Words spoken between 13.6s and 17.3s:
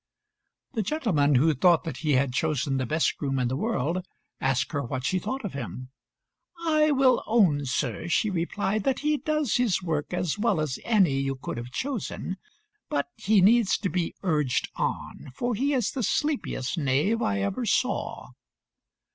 to be urged on, for he is the sleepiest knave